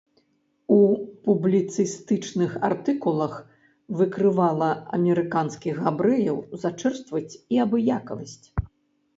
У 0.75 0.77
публіцыстычных 1.27 2.55
артыкулах 2.69 3.35
выкрывала 3.99 4.71
амерыканскіх 4.99 5.75
габрэяў 5.89 6.37
за 6.65 6.69
чэрствасць 6.83 7.37
і 7.37 7.55
абыякавасць. 7.69 8.43